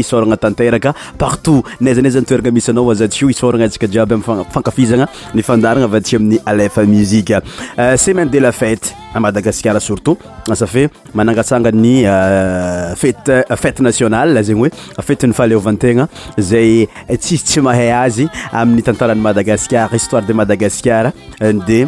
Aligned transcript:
e 8.33 8.45
at 8.71 8.93
madagaskara 9.17 9.79
surtout 9.79 10.17
safe 10.53 10.89
manangatsangany 11.15 12.05
euh, 12.05 12.95
fatfete 12.95 13.79
euh, 13.79 13.83
national 13.89 14.43
zegny 14.43 14.69
oe 14.99 15.05
feti 15.05 15.29
n'ny 15.29 15.37
fahaleovantegna 15.37 16.05
zay 16.37 16.85
tsisy 17.09 17.39
euh, 17.41 17.49
tsy 17.49 17.65
mahay 17.65 17.89
azy 17.95 18.29
amin'ny 18.51 18.85
tantarany 18.85 19.23
madagaskar 19.25 19.89
histoire 19.95 20.25
de 20.29 20.33
madagaskara 20.37 21.13
de 21.41 21.87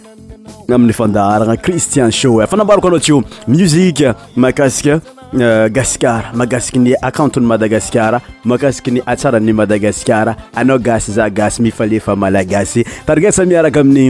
amin'ny 0.75 0.93
fandarana 0.97 1.55
cristien 1.65 2.11
show 2.19 2.35
fanambarako 2.53 2.87
anao 2.91 2.99
ty 3.07 3.13
o 3.17 3.23
musiqe 3.53 4.13
mahakasika 4.43 4.93
euh, 4.95 5.69
gasikara 5.77 6.31
mahagasika 6.41 6.79
ny 6.85 6.95
akantony 7.11 7.45
madagascara 7.53 8.21
mahakasiky 8.51 8.91
ny 8.97 9.01
atsarany 9.15 9.53
madagaskara 9.61 10.35
anao 10.63 10.79
gasy 10.89 11.11
za 11.19 11.29
gasy 11.41 11.63
mifa 11.67 11.85
lefa 11.93 12.15
malagasy 12.25 12.85
tarigasa 13.09 13.45
miaraka 13.53 13.79
amin'ny 13.85 14.09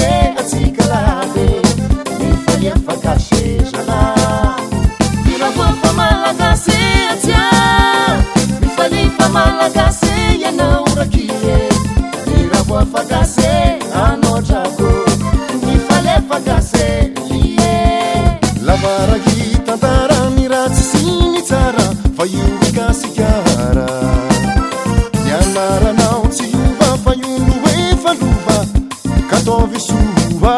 taovsoa 29.45 30.57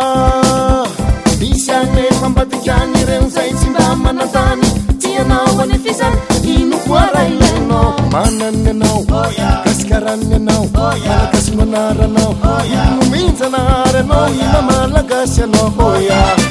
disyagne 1.40 2.06
mambatikany 2.22 2.96
irenozay 3.02 3.50
tsy 3.60 3.68
mba 3.72 3.96
manatany 3.96 4.64
ti 5.02 5.16
anaovane 5.24 5.78
fisany 5.84 6.18
inokoara 6.56 7.22
ilainao 7.32 7.96
manany 8.12 8.70
anao 8.74 9.00
gasikaranny 9.66 10.36
anao 10.40 10.68
akasomanaranao 11.18 12.36
inynominjyanahaary 12.76 14.00
anao 14.06 14.28
ila 14.44 14.60
malagasy 14.70 15.44
anao 15.44 15.70
ho 15.78 15.88
ia 16.02 16.43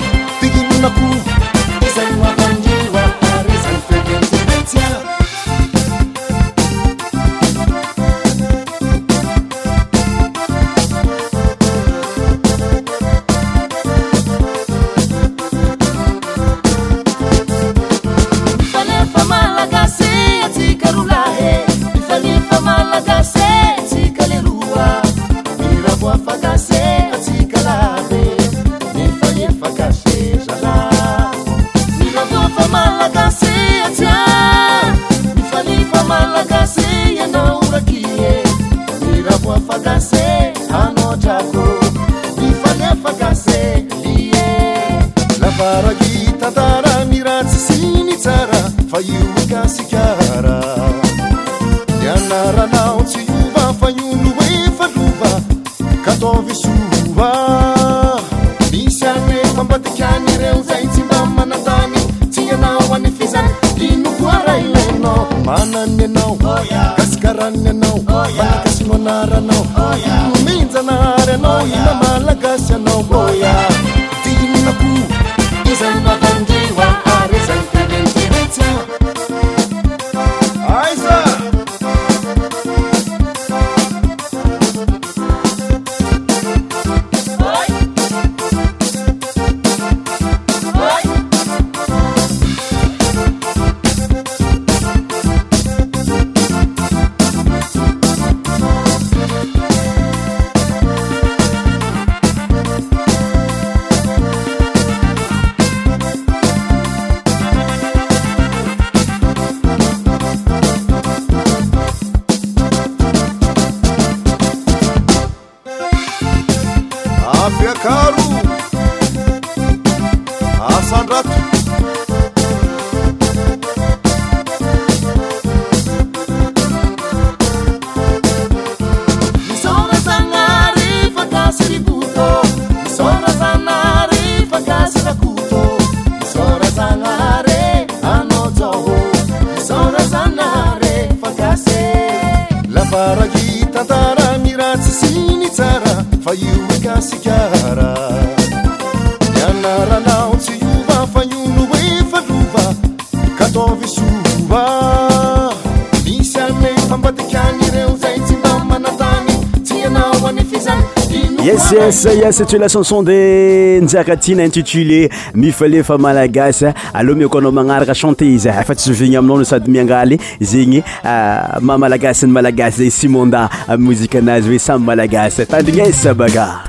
satoe 162.30 162.58
la 162.58 162.69
chanson 162.69 163.02
de 163.02 163.80
nzaka 163.80 164.12
atihna 164.14 164.44
intitulé 164.44 165.10
mifa 165.34 165.66
lefa 165.66 165.98
malagasy 165.98 166.66
aleha 166.94 167.16
mio 167.16 167.28
ko 167.28 167.38
anao 167.40 167.52
magnaraka 167.52 167.94
chanté 167.94 168.28
izy 168.34 168.48
efa 168.48 168.74
tsyzovigny 168.76 169.16
aminao 169.16 169.38
no 169.38 169.44
sady 169.44 169.70
miangaly 169.70 170.19
zegny 170.40 170.82
euh, 171.04 171.58
ma 171.60 171.78
malagasany 171.78 172.30
malagasy 172.32 172.78
zay 172.84 172.90
simonda 172.90 173.48
am 173.66 173.74
euh, 173.80 173.86
mozika 173.86 174.19
anazy 174.22 174.52
hoe 174.54 174.58
samy 174.58 174.84
malagasy 174.84 175.46
tandrignaizy 175.46 175.92
sabaka 176.02 176.60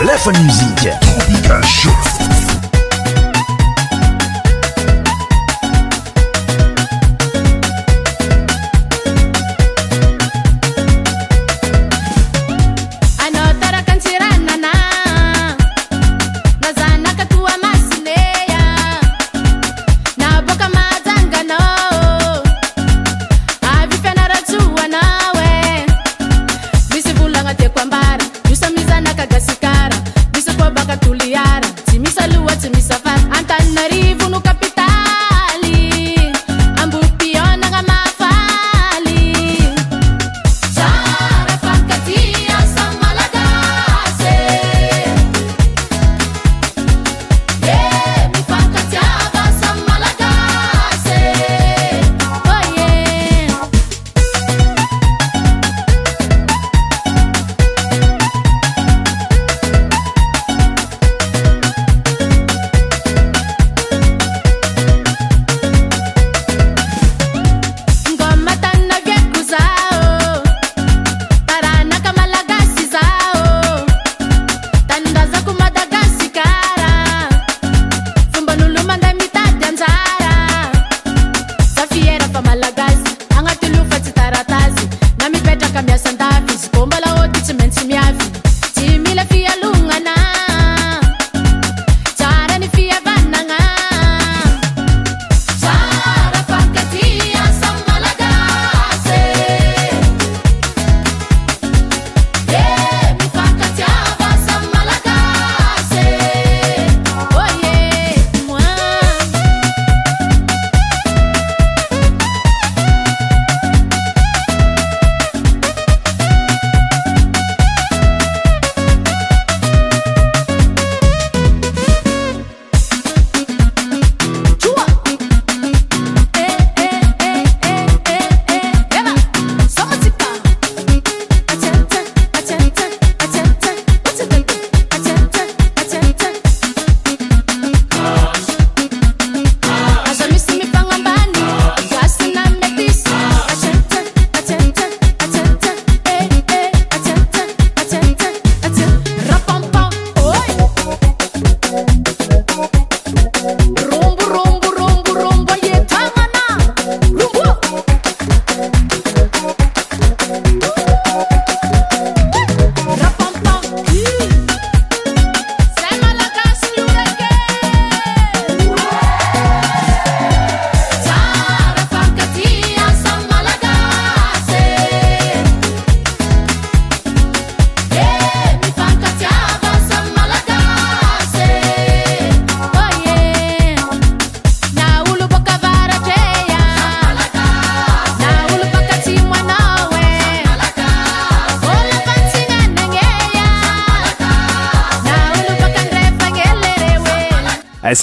alefamozik 0.00 0.88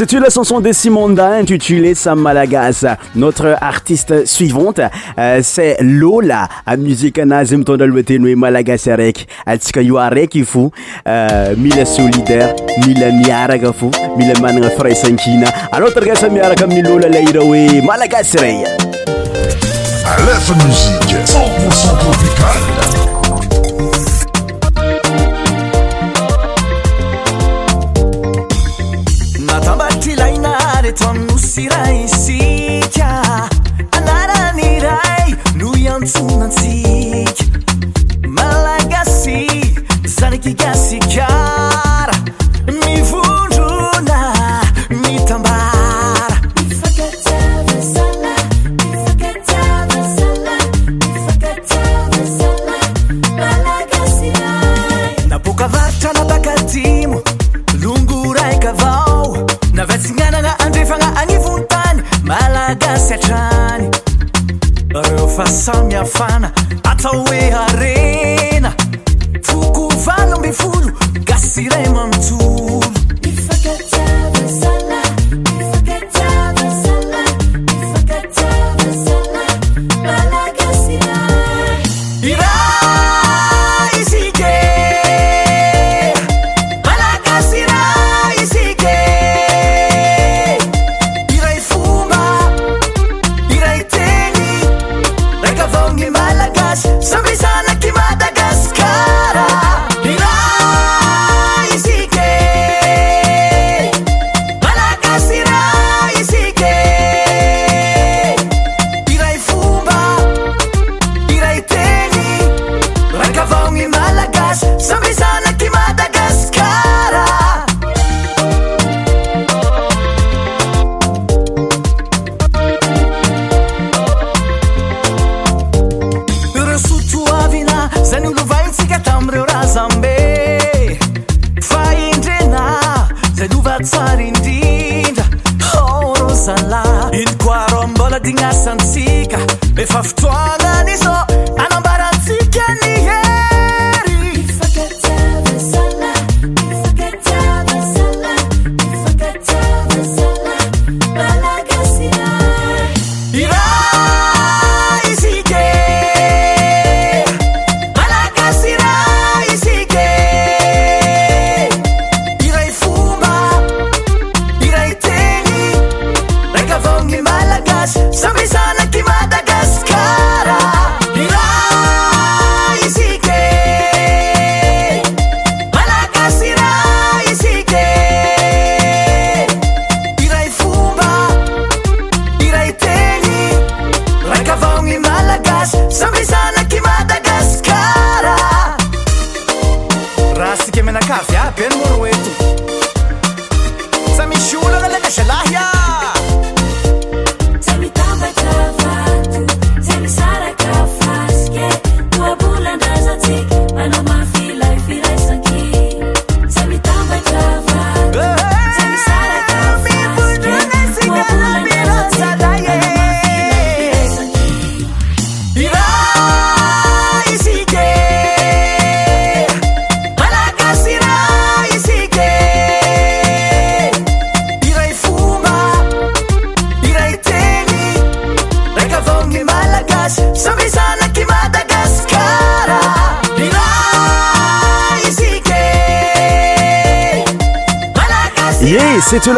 et 0.02 0.20
la 0.20 0.30
chanson 0.30 0.62
de 0.62 0.72
simanda 0.72 1.28
intitulé 1.32 1.94
sa 1.94 2.16
malagas 2.16 2.86
notre 3.16 3.58
artiste 3.60 4.26
suivante 4.26 4.80
euh, 5.20 5.42
c'et 5.44 5.76
lola 5.82 6.48
musike 6.78 7.20
ana 7.20 7.44
zy 7.44 7.58
mitondra 7.58 7.84
aloateny 7.84 8.24
oe 8.32 8.36
malagasy 8.36 8.92
araiky 8.92 9.28
atsika 9.46 9.82
ioaraiky 9.84 10.40
ifo 10.46 10.72
euh, 11.06 11.54
mile 11.58 11.86
solidaire 11.86 12.56
mile 12.88 13.12
miaraka 13.20 13.74
fo 13.74 13.92
mile 14.16 14.40
manana 14.42 14.70
fraisankina 14.70 15.48
anotrgasamiaraka 15.74 16.66
milola 16.68 17.10
laira 17.10 17.44
oe 17.44 17.82
malagasy 17.86 18.38
ray 18.38 18.64
rsta 31.68 33.08
哪 33.92 34.00
ara 34.00 34.52
你 34.56 34.80
r 34.80 34.98
luycn 35.58 36.79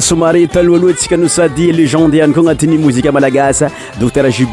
somarétaloloa 0.00 0.90
atsika 0.90 1.16
no 1.16 1.28
sadi 1.28 1.72
legende 1.72 2.20
any 2.20 2.32
ko 2.32 2.40
anatin'ny 2.42 2.78
mouzika 2.78 3.12
madagasa 3.12 3.70
dokterajub 4.00 4.52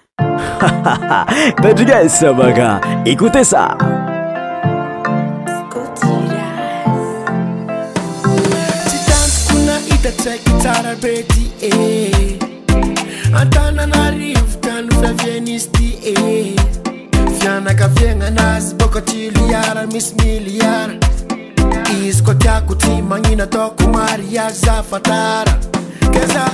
tadiasabaka 1.61 2.69
ikotesa 3.05 3.61
akona 5.57 5.83
ittrkarabet 9.95 11.29
atananarivotanofavienisty 13.41 15.87
e 16.13 16.15
fianaka 17.39 17.85
fienanazy 17.89 18.75
boka 18.75 19.01
tiloara 19.01 19.87
misy 19.87 20.15
milyara 20.15 20.93
iziko 22.05 22.33
tiako 22.33 22.75
ti 22.75 23.01
manina 23.01 23.47
tako 23.47 23.87
mariaz 23.87 24.65
za 24.65 24.83
fatarakezaa 24.83 26.51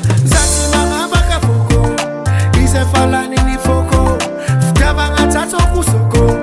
I'm 2.79 3.09
not 5.15 5.29
tsatso 5.31 5.57
kosoko 5.73 6.37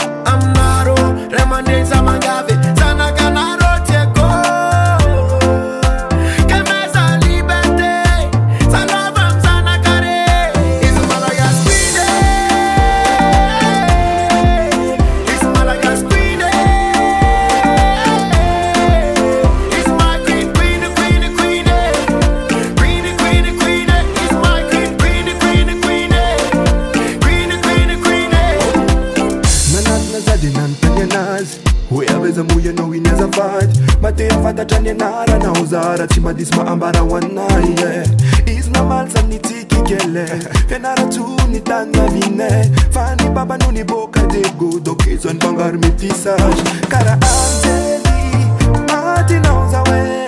tany 34.65 34.91
anarana 34.91 35.51
ozara 35.61 36.07
tsy 36.07 36.21
ambara 36.21 36.65
maambara 36.65 37.01
hoanay 37.01 37.67
e 38.47 38.53
izy 38.59 38.71
namalsanitiki 38.71 39.77
kele 39.89 40.27
fianaratsony 40.69 41.61
tany 41.69 41.93
avine 42.05 42.51
fa 42.95 43.05
ny 43.17 43.29
baba 43.37 43.59
no 43.59 43.71
ny 43.71 43.85
boka 43.85 44.21
tego 44.33 44.81
dokizony 44.81 45.41
fangaro 45.45 45.79
metisage 45.85 46.61
karaha 46.89 47.29
anjely 47.73 48.83
matinao 48.89 49.71
za 49.71 49.83
oe 49.83 50.24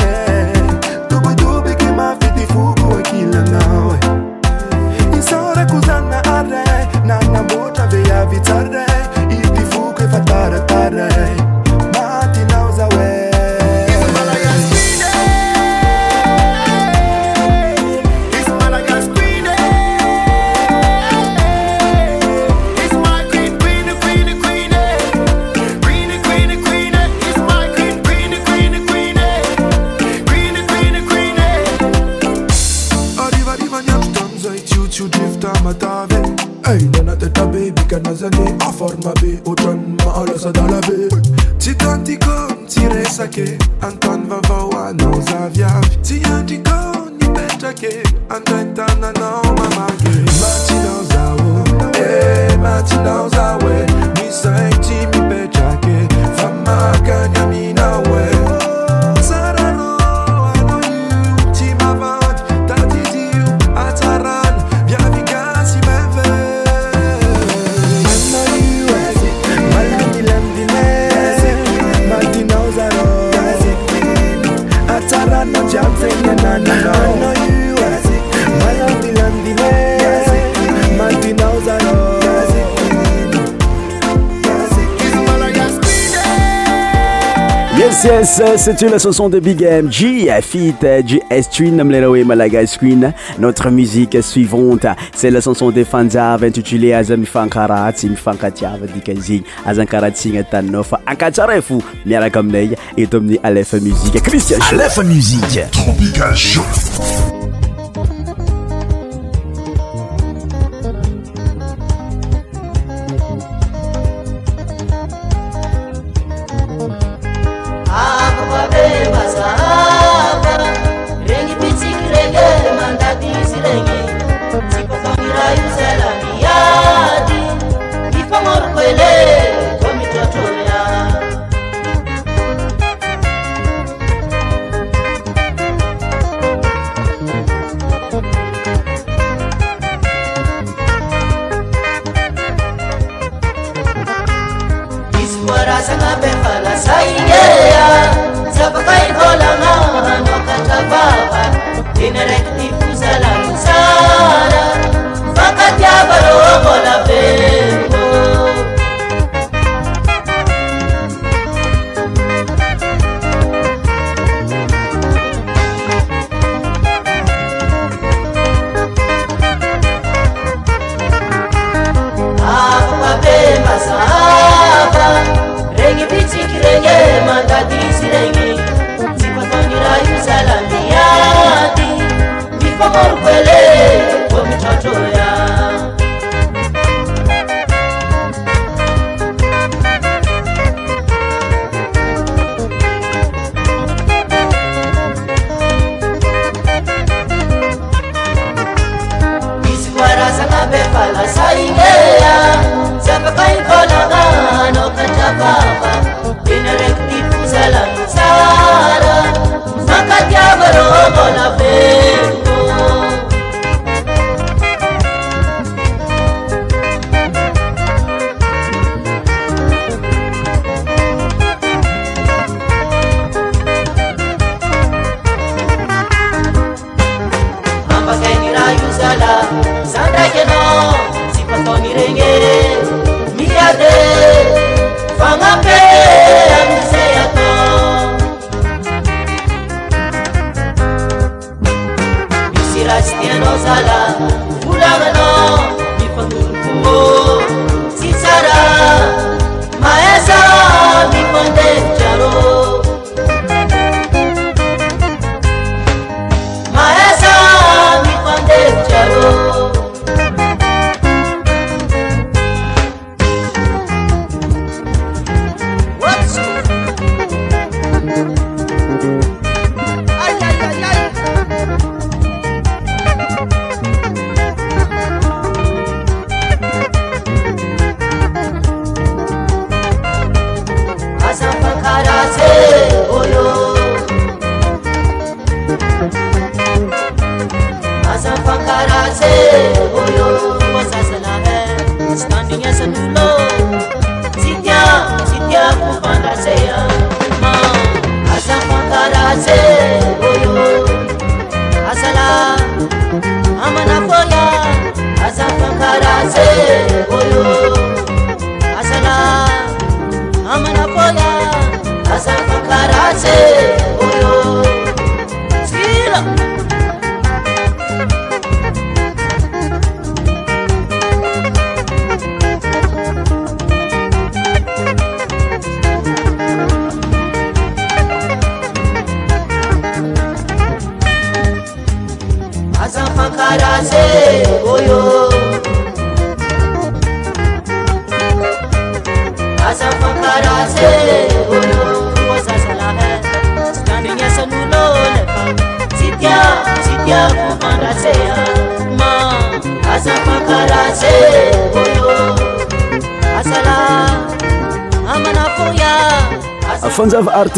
cs 87.96 88.64
cetu 88.64 88.88
la 88.90 88.98
canson 88.98 89.28
de 89.30 89.38
bigame 89.40 89.88
g 89.90 90.28
fitej 90.44 91.16
euh, 91.32 91.40
stuin 91.42 91.78
amilenaoe 91.80 92.24
malagasquine 92.28 93.12
notre 93.38 93.70
musique 93.70 94.18
suivante 94.22 94.84
c'e 95.16 95.30
la 95.30 95.40
chanson 95.40 95.70
defanjiava 95.70 96.44
intitulé 96.46 96.92
aza 96.94 97.16
mifankaraty 97.16 98.08
mifankatiava 98.10 98.86
dikazigny 98.94 99.44
azankaraty 99.64 100.18
signyatannofa 100.20 101.00
akatarafo 101.06 101.80
miaraka 102.06 102.40
aminay 102.40 102.74
e 102.98 103.06
tomini 103.06 103.40
alef 103.42 103.72
muziqe 103.72 104.20
cristiafmsi 104.20 105.64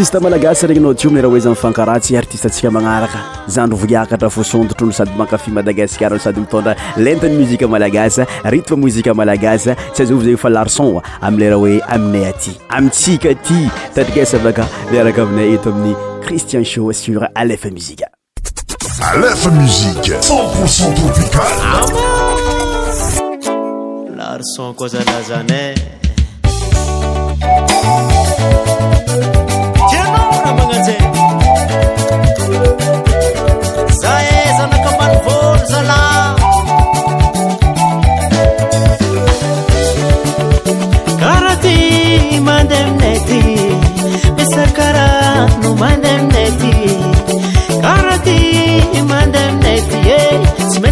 aite 0.00 0.14
malagasa 0.20 0.66
regny 0.66 0.82
nao 0.82 0.94
tyo 0.94 1.08
amilera 1.10 1.28
hoe 1.28 1.40
zayfankaratsy 1.40 2.16
artistentsika 2.16 2.70
manaraka 2.70 3.18
zandro 3.50 3.76
voyakatra 3.78 4.30
fo 4.30 4.44
sondotrono 4.44 4.92
sady 4.92 5.10
makafy 5.18 5.50
madagasikaray 5.50 6.18
sady 6.20 6.40
mitondra 6.40 6.76
lentany 6.96 7.34
muzika 7.38 7.68
malagasa 7.68 8.26
rithme 8.44 8.76
mozika 8.78 9.14
malagasa 9.14 9.74
tsy 9.92 10.02
azovzany 10.02 10.36
fa 10.36 10.48
larson 10.50 11.00
amilera 11.20 11.56
hoe 11.58 11.82
aminay 11.90 12.26
aty 12.30 12.50
amitsika 12.68 13.34
ty 13.34 13.68
tatikasa 13.94 14.36
avaka 14.38 14.66
miaraka 14.92 15.22
aminay 15.22 15.54
eto 15.58 15.70
amin'ny 15.74 15.94
cristian 16.22 16.64
sha 16.64 16.92
sur 16.92 17.28
alefa 17.34 17.70
mi 17.70 17.80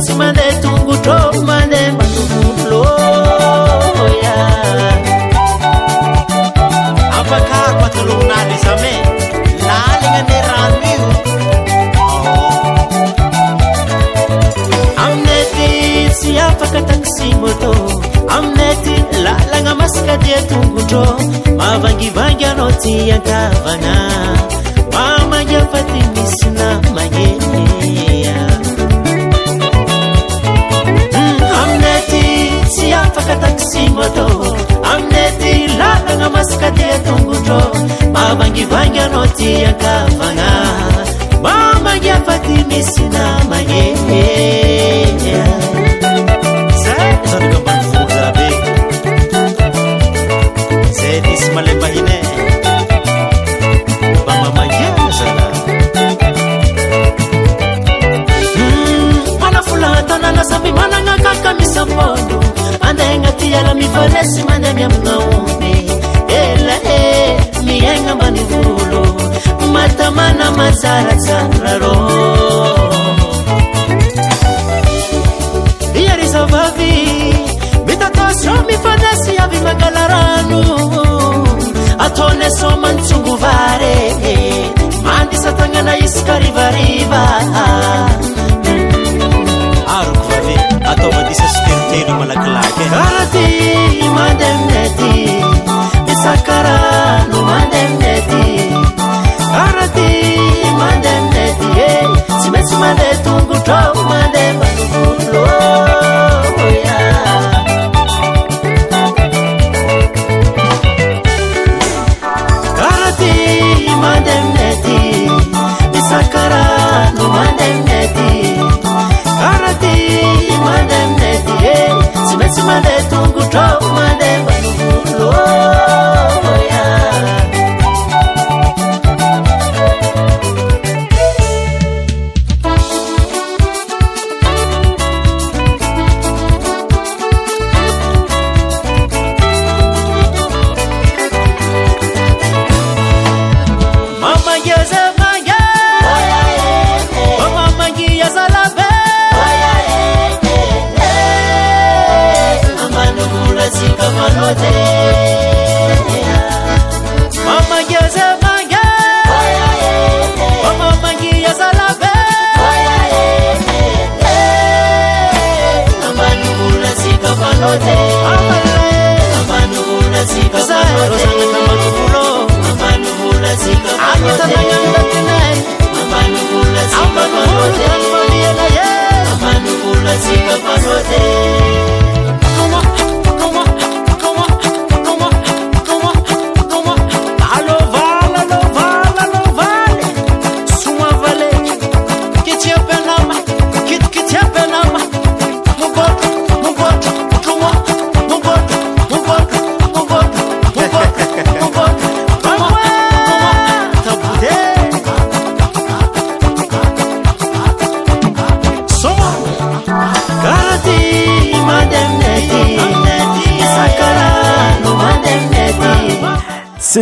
encima 0.09 0.33
de 0.33 0.41
tu 0.61 0.76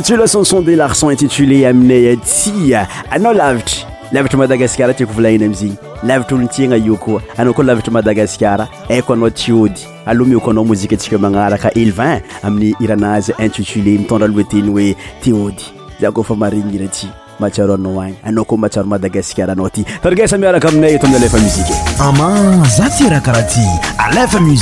tsy 0.05 0.13
ola 0.13 0.27
canson 0.27 0.61
de 0.67 0.75
larson 0.77 1.09
intitulé 1.13 1.65
aminaytya 1.67 2.87
anao 3.11 3.33
lavitry 3.33 3.85
lavitry 4.13 4.37
madagaskara 4.39 4.93
tiko 4.95 5.13
volainy 5.15 5.45
amizegny 5.45 5.77
lavitry 6.03 6.37
olontiagna 6.37 6.77
io 6.77 6.97
koa 6.97 7.23
anao 7.39 7.55
koa 7.55 7.65
lavitry 7.65 7.91
madagaskara 7.91 8.69
aiko 8.91 9.13
anao 9.13 9.31
tiody 9.31 9.81
aloha 10.07 10.29
mioko 10.29 10.51
anao 10.51 10.65
mozike 10.65 10.95
atsika 10.95 11.17
e 11.17 11.19
manaraka 11.19 11.69
élevin 11.71 12.21
aminy 12.43 12.75
iranazy 12.81 13.33
intitulé 13.39 13.99
mitondra 13.99 14.27
aloateny 14.29 14.69
hoe 14.71 14.95
téody 15.23 15.65
za 16.01 16.13
kofa 16.13 16.35
maren 16.35 16.75
ira 16.75 16.87
ty 16.89 17.09
mahatsiaro 17.41 17.75
anao 17.75 18.01
agny 18.03 18.15
anao 18.25 18.45
koa 18.45 18.59
mahatsiaro 18.59 18.89
madagaskaraanao 18.89 19.67
aty 19.67 19.85
tarigasa 20.03 20.39
miaraka 20.39 20.69
aminay 20.69 20.99
toy 20.99 21.09
lfa 21.11 21.39
mzi 21.39 21.65
ama 21.99 22.63
za 22.77 22.91
ty 22.91 23.09
raha 23.09 23.21
karaha 23.21 23.43
ty 23.43 23.67
alefami 23.99 24.59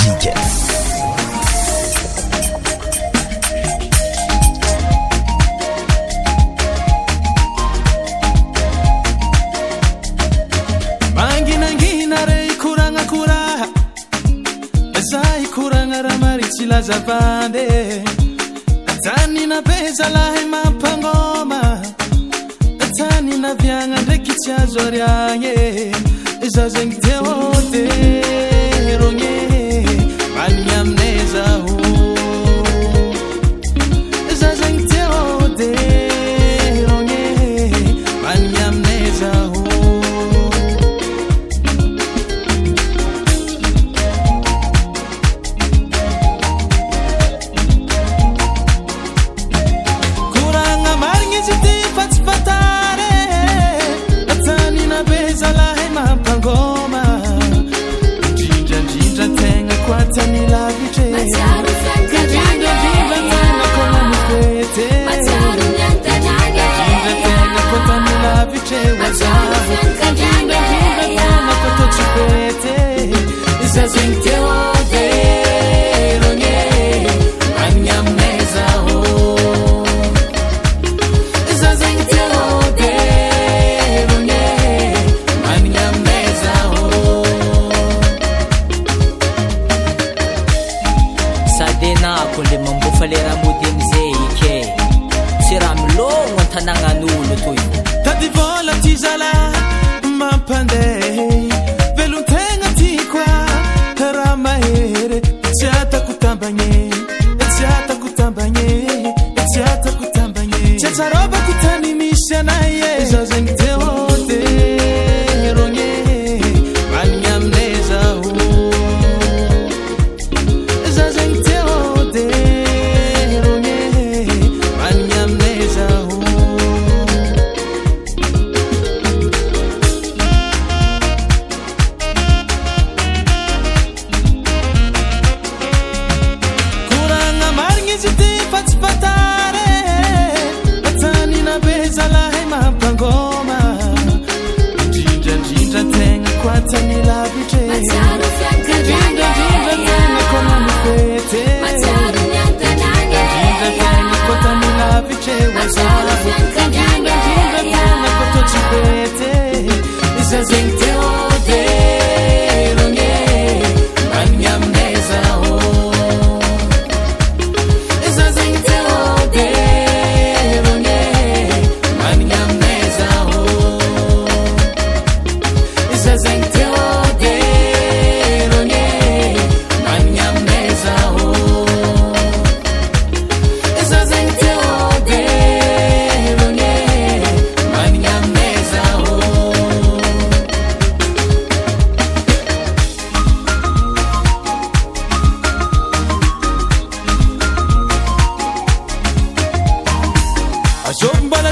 جبد 16.83 17.72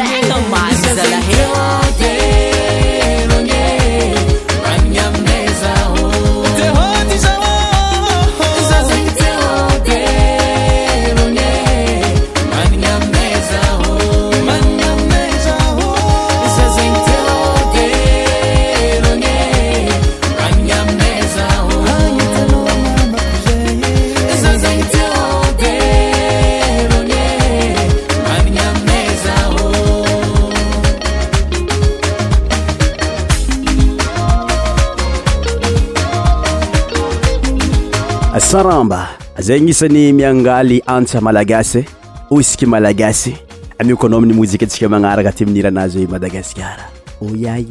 saramba 38.46 39.08
zay 39.42 39.58
gnyisany 39.60 40.12
miangaly 40.14 40.78
ansa 40.86 41.18
malagasy 41.20 41.82
osky 42.30 42.62
malagasy 42.66 43.34
amio 43.80 43.98
ko 43.98 44.06
anao 44.06 44.22
amin'ny 44.22 44.38
mozikaatsika 44.38 44.86
magnaraka 44.86 45.34
ty 45.34 45.42
miniranazy 45.50 46.06
madagasikara 46.06 46.86
oyay 47.18 47.66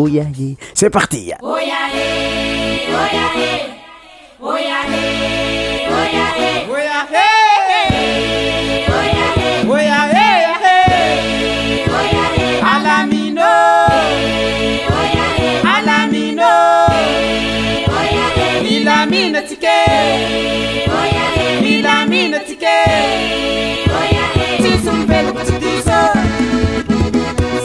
oya 0.00 0.24
c'est 0.72 0.88
parti 0.88 1.28
o 1.44 1.56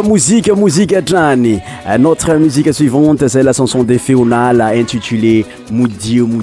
moiamosika 0.00 1.02
trany 1.02 1.60
euh, 1.86 1.98
notre 1.98 2.34
musique 2.36 2.72
suivante 2.72 3.28
ce 3.28 3.38
la 3.38 3.52
chanson 3.52 3.84
de 3.84 3.98
feonal 3.98 4.60
intitulé 4.62 5.44
moiemoie 5.70 6.42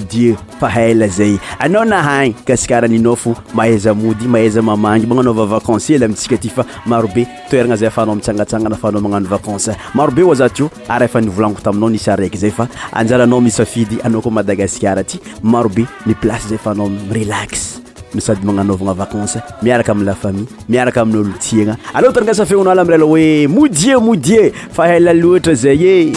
ahaa 0.60 1.08
zay 1.08 1.36
anao 1.58 1.82
euh, 1.82 1.86
nahanygasikaranin 1.86 3.16
fo 3.16 3.34
mahazaody 3.54 4.28
mahaizamamagy 4.28 5.06
mananovavacans 5.06 5.90
mitskaty 6.08 6.48
faarobeterana 6.48 7.76
za 7.76 7.90
fana 7.90 8.14
mitsagatsangaa 8.14 8.76
faamanaoaanyarobe 8.76 10.34
zaarefalniko 10.34 11.60
tainansaiy 11.64 12.30
zayfanaranao 12.36 13.40
misfiyaa 13.40 14.10
komadagasaryrobe 14.22 15.86
lazay 16.24 16.58
fanalax 16.64 17.80
no 18.14 18.20
sady 18.20 18.44
magnanovagna 18.46 18.94
vacansa 18.94 19.42
miaraka 19.62 19.92
aminylafamile 19.92 20.46
miaraka 20.68 21.00
aminao 21.00 21.22
lotiagna 21.22 21.76
alôha 21.94 22.12
tarangasa 22.14 22.46
fena 22.46 22.72
ala 22.72 22.82
ami 22.82 22.90
rala 22.96 23.04
oe 23.06 23.46
modie 23.48 23.96
modie 24.00 24.52
fa 24.74 24.88
hala 24.90 25.12
loatra 25.14 25.54
zay 25.54 25.80
e 25.84 26.08
eh. 26.08 26.16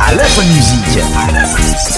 alapa 0.00 0.42
muzike 0.52 1.95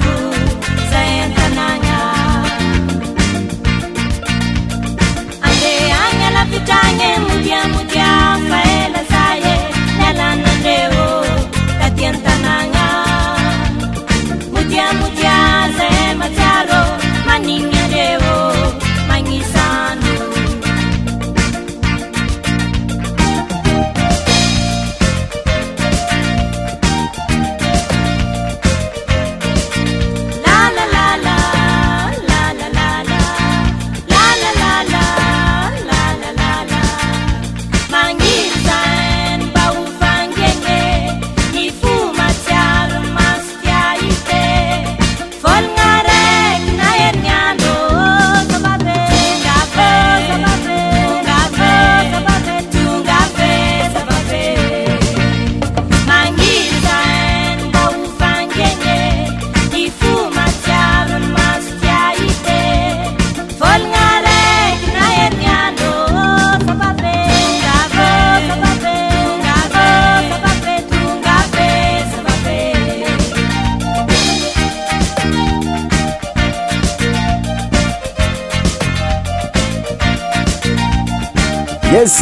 vu 0.00 0.12
sentananña 0.92 2.00
ande 5.46 5.72
anñala 6.04 6.42
pitrane 6.52 7.08
mujia 7.26 7.60
mujiame 7.74 8.71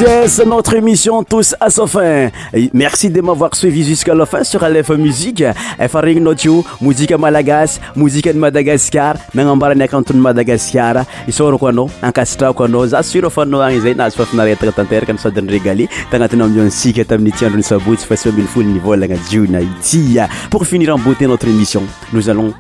yes, 0.01 0.41
notre 0.47 0.75
émission 0.75 1.23
tous 1.23 1.55
à 1.61 1.69
sa 1.69 1.87
fin. 1.87 2.31
Merci 2.73 3.11
de 3.11 3.21
m'avoir 3.21 3.55
suivi 3.55 3.85
jusqu'à 3.85 4.15
la 4.15 4.25
fin 4.27 4.43
sur 4.45 4.63
Aleph 4.63 4.89
Musique. 4.91 5.45
Faring 5.89 6.21
Notio, 6.21 6.65
musique 6.81 7.13
malagas, 7.13 7.79
musique 7.97 8.27
de 8.29 8.39
Madagascar, 8.39 9.17
nangambarani 9.35 9.83
akantony 9.83 10.21
Madagascar. 10.21 11.05
Isaorako 11.29 11.67
anao, 11.67 11.91
ankasitrako 12.03 12.65
anao, 12.65 12.87
za 12.87 13.03
surofano 13.03 13.61
agny 13.61 13.81
zay 13.81 13.95
nahazo 13.95 14.17
fafinaretaka 14.23 14.73
tanteraka 14.79 15.13
ny 15.13 15.19
sady 15.19 15.43
nyregaly 15.43 15.87
tagnatiny 16.11 16.43
ambiansika 16.45 17.05
tamin'ity 17.05 17.45
andro 17.47 17.61
ny 17.61 17.65
sabotsy 17.71 18.07
fa 18.07 18.17
sy 18.17 18.31
ambin'ny 18.33 18.49
folo 18.55 18.69
niveau 18.71 18.95
volagna 18.95 19.17
jiona 19.29 19.61
ity. 19.61 20.17
Pour 20.51 20.67
finir 20.67 20.95
en 20.95 20.99
beauté 20.99 21.27
notre 21.27 21.47
émission, 21.49 21.83
nous 22.13 22.29
allons 22.31 22.55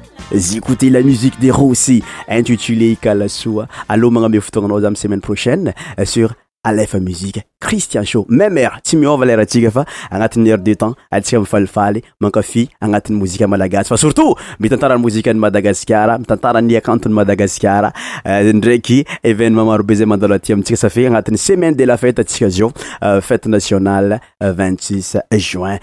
écouter 0.54 0.90
la 0.90 1.00
musique 1.02 1.38
des 1.40 1.50
Rossi 1.50 2.02
intitulée 2.28 2.98
Kalasua. 3.00 3.66
Allô, 3.88 4.10
magamé 4.10 4.40
foutonganose, 4.40 4.94
semaine 4.96 5.20
prochaine 5.20 5.72
euh, 5.98 6.04
sur 6.04 6.34
alefa 6.62 6.98
muzika 7.00 7.40
christian 7.58 8.04
show 8.04 8.26
mamère 8.28 8.80
tsy 8.84 8.96
miôva 8.96 9.24
lerantsika 9.24 9.70
fa 9.70 9.84
agnatin'ny 10.10 10.50
heure 10.50 10.62
du 10.62 10.74
temps 10.76 10.94
atsika 11.10 11.38
amifalifaly 11.38 12.02
mankafyl 12.20 12.68
agnatin'ny 12.80 13.18
mozika 13.18 13.46
madagasy 13.48 13.88
fa 13.88 13.96
surtout 13.96 14.36
mitantarany 14.60 15.00
mozika 15.00 15.32
ny 15.32 15.38
madagascara 15.40 16.18
mitantaranyakantony 16.18 17.14
madagascara 17.14 17.92
euh, 18.26 18.52
ndraiky 18.54 19.04
événement 19.24 19.64
maro 19.64 19.82
be 19.82 19.94
zay 19.94 20.06
mandala 20.06 20.34
aty 20.36 20.52
amitsika 20.52 20.76
safi 20.84 21.06
agnatin'ny 21.06 21.38
semaine 21.38 21.74
de 21.76 21.84
la 21.88 21.96
fete 21.96 22.18
atsika 22.20 22.48
zio 22.48 22.72
euh, 23.02 23.20
fete 23.22 23.46
nationale 23.48 24.20
2t6 24.42 25.16
euh, 25.16 25.38
juin 25.38 25.78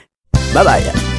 bazaya 0.54 1.17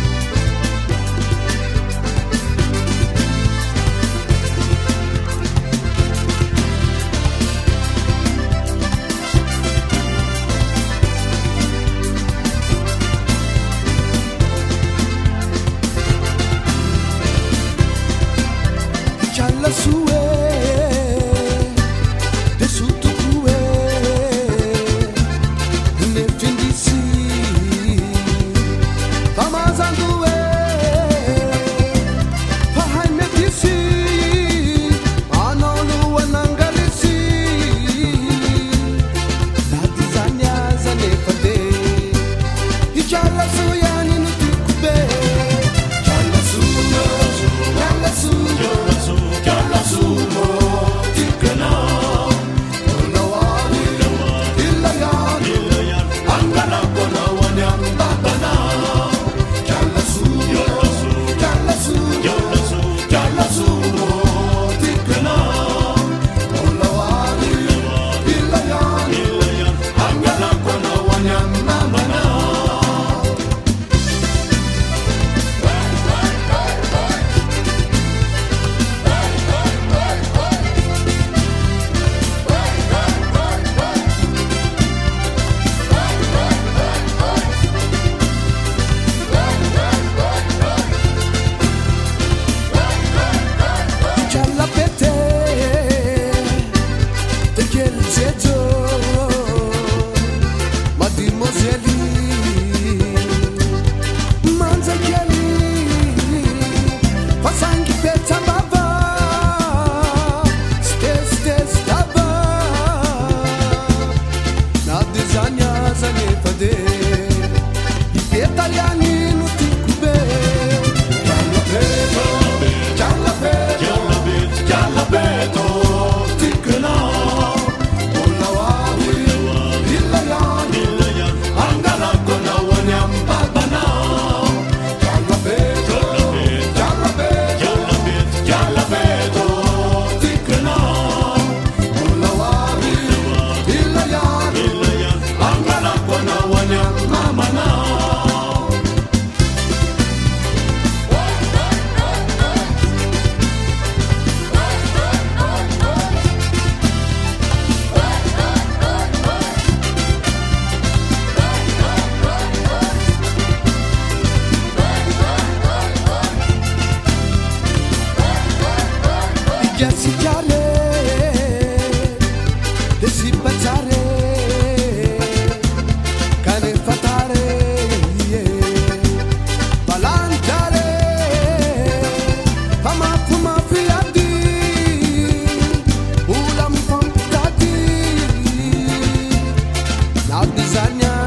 pisania 190.58 191.17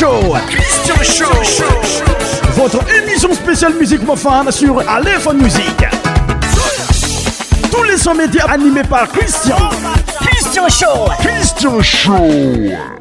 Show. 0.00 0.32
Christian 0.48 1.26
Show. 1.42 1.64
Votre 2.54 2.78
émission 2.94 3.34
spéciale 3.34 3.74
musique 3.74 4.02
mofane 4.02 4.50
sur 4.50 4.80
Aléphone 4.88 5.42
Musique. 5.42 5.84
Tous 7.70 7.82
les 7.82 7.98
sons 7.98 8.14
médias 8.14 8.46
animés 8.46 8.80
par 8.88 9.06
Christian. 9.08 9.56
Christian 10.38 10.68
Show. 10.70 11.06
Christian 11.18 11.82
Show. 11.82 12.99